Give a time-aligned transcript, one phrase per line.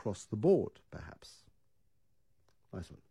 [0.00, 1.44] across the board, perhaps.
[2.72, 3.09] Nice one.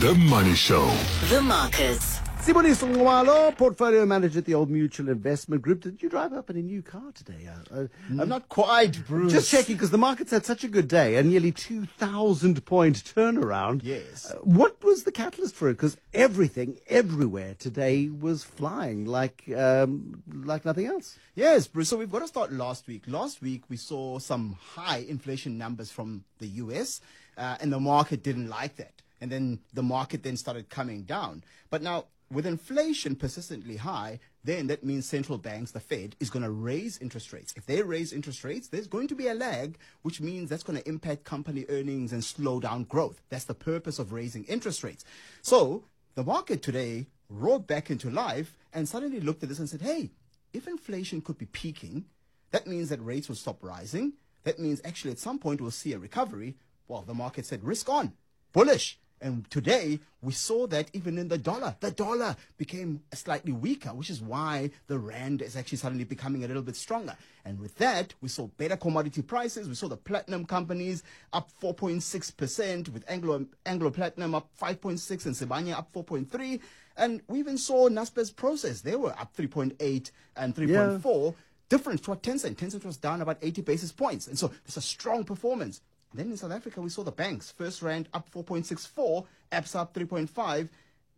[0.00, 0.86] The Money Show.
[1.28, 2.20] The Markets.
[2.40, 5.80] Siboniso Nxumalo, portfolio manager at the Old Mutual Investment Group.
[5.80, 7.48] Did you drive up in a new car today?
[7.48, 7.86] Uh, uh,
[8.20, 9.32] I'm Not quite, Bruce.
[9.32, 13.80] just checking because the market's had such a good day, a nearly 2,000 point turnaround.
[13.82, 14.30] Yes.
[14.30, 15.74] Uh, what was the catalyst for it?
[15.74, 21.18] Because everything, everywhere today was flying like, um, like nothing else.
[21.34, 21.88] Yes, Bruce.
[21.88, 23.02] So we've got to start last week.
[23.08, 27.00] Last week we saw some high inflation numbers from the US,
[27.36, 28.92] uh, and the market didn't like that.
[29.20, 31.44] And then the market then started coming down.
[31.70, 36.42] But now, with inflation persistently high, then that means central banks, the Fed, is going
[36.42, 37.54] to raise interest rates.
[37.56, 40.78] If they raise interest rates, there's going to be a lag, which means that's going
[40.78, 43.22] to impact company earnings and slow down growth.
[43.30, 45.04] That's the purpose of raising interest rates.
[45.42, 49.82] So the market today roared back into life and suddenly looked at this and said,
[49.82, 50.10] hey,
[50.52, 52.04] if inflation could be peaking,
[52.50, 54.14] that means that rates will stop rising.
[54.44, 56.56] That means actually at some point we'll see a recovery.
[56.86, 58.12] Well, the market said risk on,
[58.52, 58.98] bullish.
[59.20, 64.10] And today we saw that even in the dollar, the dollar became slightly weaker, which
[64.10, 67.16] is why the rand is actually suddenly becoming a little bit stronger.
[67.44, 69.68] And with that, we saw better commodity prices.
[69.68, 71.02] We saw the platinum companies
[71.32, 76.60] up 4.6%, with Anglo Anglo Platinum up 5.6 and Sibanye up 4.3.
[76.96, 81.34] And we even saw Naspers Prosus; they were up 3.8 and 3.4
[81.68, 82.56] different to what Tencent.
[82.56, 84.26] Tencent was down about 80 basis points.
[84.26, 85.80] And so it's a strong performance.
[86.14, 87.52] Then in South Africa, we saw the banks.
[87.58, 90.68] FirstRand up 4.64, Absa up 3.5.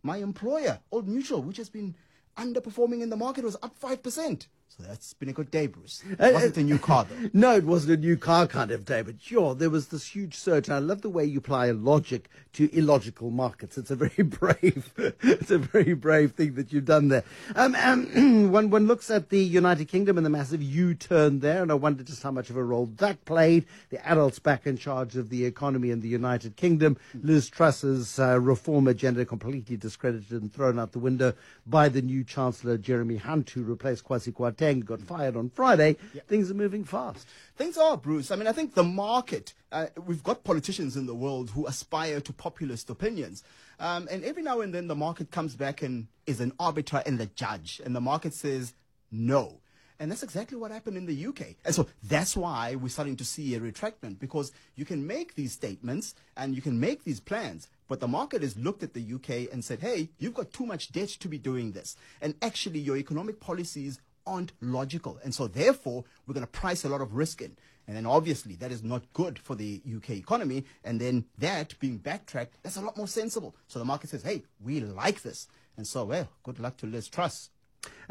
[0.03, 1.95] My employer, Old Mutual, which has been
[2.37, 4.47] underperforming in the market, was up 5%.
[4.77, 6.01] So that's been a good day, Bruce.
[6.17, 7.29] Uh, It wasn't a new car, though.
[7.33, 10.35] No, it wasn't a new car kind of day, but sure, there was this huge
[10.35, 10.69] surge.
[10.69, 13.77] And I love the way you apply logic to illogical markets.
[13.77, 17.25] It's a very brave, it's a very brave thing that you've done there.
[17.53, 21.69] Um, um, one, one looks at the United Kingdom and the massive U-turn there, and
[21.69, 23.65] I wonder just how much of a role that played.
[23.89, 26.95] The adults back in charge of the economy in the United Kingdom.
[27.21, 31.33] Liz Truss's uh, reform agenda completely discredited and thrown out the window
[31.67, 35.97] by the new Chancellor Jeremy Hunt, who replaced Kwasi Kwarteng, got fired on Friday.
[36.27, 37.27] Things are moving fast.
[37.55, 38.31] Things are, Bruce.
[38.31, 42.21] I mean, I think the market, uh, we've got politicians in the world who aspire
[42.21, 43.43] to populist opinions.
[43.79, 47.17] Um, and every now and then the market comes back and is an arbiter and
[47.17, 47.81] the judge.
[47.83, 48.73] And the market says
[49.11, 49.61] no.
[50.01, 51.55] And that's exactly what happened in the UK.
[51.63, 55.51] And so that's why we're starting to see a retractment because you can make these
[55.51, 59.53] statements and you can make these plans, but the market has looked at the UK
[59.53, 61.97] and said, hey, you've got too much debt to be doing this.
[62.19, 65.19] And actually, your economic policies aren't logical.
[65.23, 67.55] And so therefore, we're going to price a lot of risk in.
[67.87, 70.65] And then obviously that is not good for the UK economy.
[70.83, 73.55] And then that being backtracked, that's a lot more sensible.
[73.67, 75.47] So the market says, hey, we like this.
[75.77, 77.49] And so, well, good luck to Liz Truss.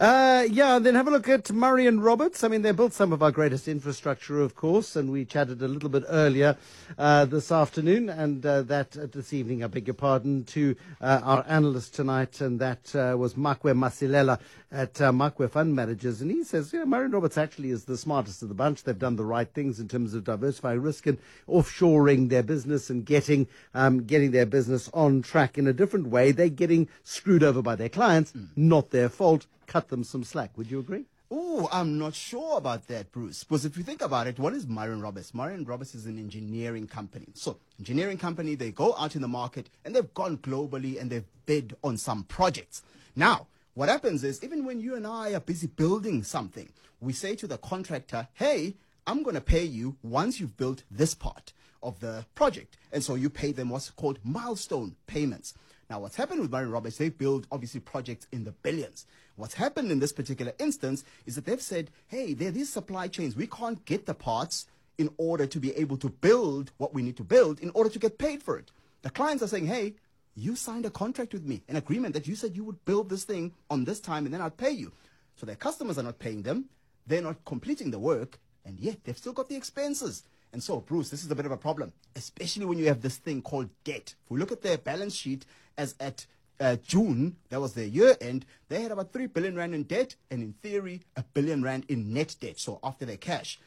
[0.00, 2.42] Uh, yeah, and then have a look at Murray and Roberts.
[2.42, 5.68] I mean, they built some of our greatest infrastructure, of course, and we chatted a
[5.68, 6.56] little bit earlier
[6.96, 11.20] uh, this afternoon, and uh, that uh, this evening, I beg your pardon, to uh,
[11.22, 14.40] our analyst tonight, and that uh, was Makwe Masilela
[14.72, 17.98] at uh, Makwe Fund Managers, and he says, yeah, Murray and Roberts actually is the
[17.98, 18.84] smartest of the bunch.
[18.84, 23.04] They've done the right things in terms of diversifying risk and offshoring their business and
[23.04, 26.32] getting um, getting their business on track in a different way.
[26.32, 30.58] They're getting screwed over by their clients, not their fault cut them some slack.
[30.58, 31.04] Would you agree?
[31.30, 33.44] Oh, I'm not sure about that, Bruce.
[33.44, 35.32] Because if you think about it, what is Murray and Roberts?
[35.32, 37.28] Murray and Roberts is an engineering company.
[37.34, 41.30] So, engineering company, they go out in the market and they've gone globally and they've
[41.46, 42.82] bid on some projects.
[43.14, 46.68] Now, what happens is, even when you and I are busy building something,
[47.00, 48.74] we say to the contractor, hey,
[49.06, 52.76] I'm going to pay you once you've built this part of the project.
[52.90, 55.54] And so you pay them what's called milestone payments.
[55.90, 59.06] Now, what's happened with Murray and Roberts, they build obviously projects in the billions.
[59.34, 63.08] What's happened in this particular instance is that they've said, hey, there are these supply
[63.08, 63.34] chains.
[63.34, 64.66] We can't get the parts
[64.98, 67.98] in order to be able to build what we need to build in order to
[67.98, 68.70] get paid for it.
[69.02, 69.94] The clients are saying, hey,
[70.36, 73.24] you signed a contract with me, an agreement that you said you would build this
[73.24, 74.92] thing on this time and then I'd pay you.
[75.34, 76.66] So their customers are not paying them,
[77.04, 80.22] they're not completing the work, and yet they've still got the expenses.
[80.52, 83.16] And so, Bruce, this is a bit of a problem, especially when you have this
[83.16, 84.14] thing called debt.
[84.24, 85.46] If we look at their balance sheet
[85.78, 86.26] as at
[86.58, 90.16] uh, June, that was their year end, they had about 3 billion rand in debt,
[90.30, 92.58] and in theory, a billion rand in net debt.
[92.58, 93.58] So after their cash,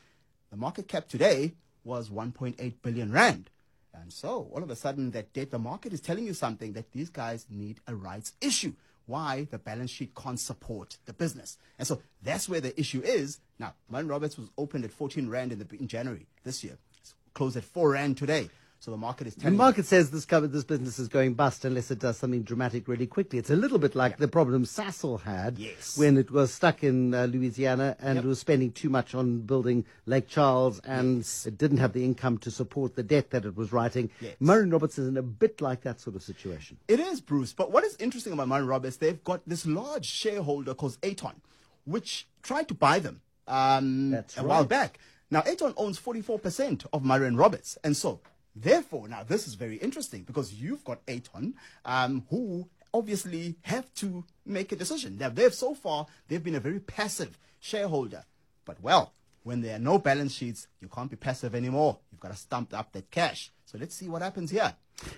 [0.52, 1.54] the market cap today
[1.84, 3.50] was 1.8 billion rand.
[3.94, 6.92] And so all of a sudden, that debt, the market is telling you something that
[6.92, 8.74] these guys need a rights issue.
[9.06, 11.58] Why the balance sheet can't support the business.
[11.78, 13.40] And so that's where the issue is.
[13.60, 16.78] Now, Man Roberts was opened at 14 Rand in, the, in January this year.
[17.00, 18.50] It's closed at 4 Rand today.
[18.84, 21.90] So the market is The telling market says this this business is going bust unless
[21.90, 23.40] it does something dramatic really quickly.
[23.40, 25.98] It's a little bit like the problem Sasol had Yes.
[25.98, 28.26] when it was stuck in uh, Louisiana and Yep.
[28.26, 32.52] was spending too much on building Lake Charles and it didn't have the income to
[32.52, 34.10] support the debt that it was writing.
[34.20, 34.36] Yes.
[34.42, 36.76] Murray Roberts is in a bit like that sort of situation.
[36.90, 37.54] It is, Bruce.
[37.54, 41.40] But what is interesting about Murray Roberts, they've got this large shareholder called Aton,
[41.86, 45.00] which tried to buy them um, a while back.
[45.32, 47.78] Now, Aton owns 44% of Murray and Roberts.
[47.84, 48.20] And so,
[48.56, 51.56] therefore, now this is very interesting because you've got Aton
[51.86, 55.18] um, who obviously have to make a decision.
[55.18, 58.26] Now, they've so far, they've been a very passive shareholder.
[58.66, 59.14] But, well,
[59.44, 61.98] when there are no balance sheets, you can't be passive anymore.
[62.12, 63.52] You've got to stump up that cash.
[63.66, 64.74] So let's see what happens here.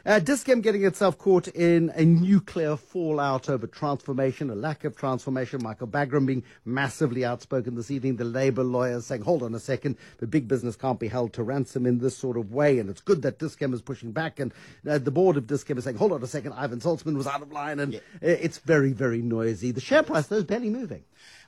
[0.06, 5.62] Uh, Dis-Chem getting itself caught in a nuclear fallout over transformation, a lack of transformation.
[5.62, 8.16] Michael Bagraim being massively outspoken this evening.
[8.16, 11.44] The Labour lawyers saying, hold on a second, the big business can't be held to
[11.44, 12.80] ransom in this sort of way.
[12.80, 14.40] And it's good that Dis-Chem is pushing back.
[14.40, 14.54] And
[14.90, 17.42] uh, the board of Dis-Chem is saying, hold on a second, Ivan Saltzman was out
[17.42, 17.80] of line.
[17.80, 18.00] And Yeah.
[18.00, 19.72] uh, it's very, very noisy.
[19.72, 21.04] The share price, though, is barely moving.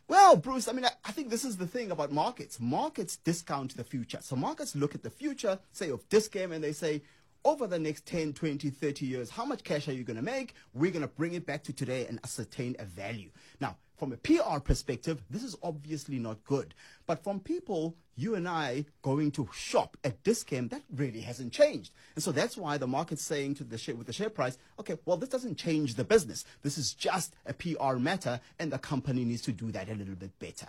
[0.09, 2.59] Well, Bruce, I mean, I, I think this is the thing about markets.
[2.62, 4.19] Markets discount the future.
[4.21, 7.01] So markets look at the future, say of this game, and they say,
[7.47, 10.53] over the next 10, 20, 30 years, how much cash are you going to make?
[10.73, 13.29] We're going to bring it back to today and ascertain a value.
[13.61, 16.75] Now, from a PR perspective, this is obviously not good.
[17.07, 21.94] But from people, you and I going to shop at Dis-Chem, that really hasn't changed.
[22.15, 24.97] And so that's why the market's saying to the share with the share price, okay,
[25.05, 26.43] well, this doesn't change the business.
[26.63, 30.15] This is just a PR matter, and the company needs to do that a little
[30.15, 30.67] bit better.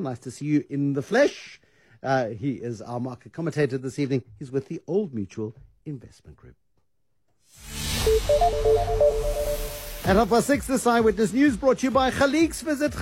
[0.00, 1.58] Nice to see you in the flesh.
[2.04, 4.22] Uh, he is our market commentator this evening.
[4.38, 5.56] He's with the Old Mutual
[5.86, 6.54] Investment Group.
[10.04, 12.60] At half past six, this Eyewitness News brought to you by Khaliq's.
[12.60, 12.92] Visit